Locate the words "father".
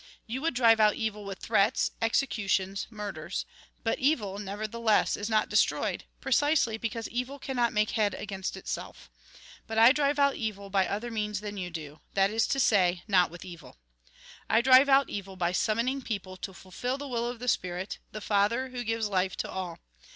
18.21-18.69